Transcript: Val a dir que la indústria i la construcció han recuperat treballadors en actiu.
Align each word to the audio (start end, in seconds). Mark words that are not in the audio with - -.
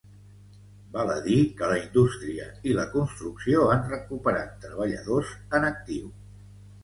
Val 0.93 1.11
a 1.15 1.17
dir 1.25 1.35
que 1.59 1.67
la 1.71 1.75
indústria 1.81 2.47
i 2.71 2.73
la 2.79 2.87
construcció 2.95 3.67
han 3.73 3.85
recuperat 3.91 4.57
treballadors 4.67 5.35
en 5.59 5.69
actiu. 5.71 6.11